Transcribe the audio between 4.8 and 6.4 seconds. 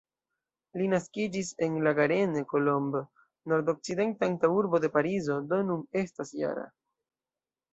de Parizo, do nun estas